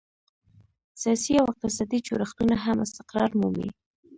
سیاسي 1.01 1.33
او 1.41 1.45
اقتصادي 1.51 1.97
جوړښتونه 2.07 2.55
هم 2.65 2.77
استقرار 2.85 3.31
مومي. 3.39 3.69